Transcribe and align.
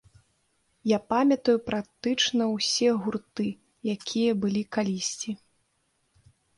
Я 0.91 0.97
памятаю 1.13 1.55
практычна 1.69 2.43
ўсе 2.55 2.89
гурты, 3.05 3.47
якія 3.97 4.31
былі 4.45 4.69
калісьці. 4.75 5.41